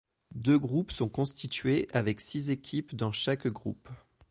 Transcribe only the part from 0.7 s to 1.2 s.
sont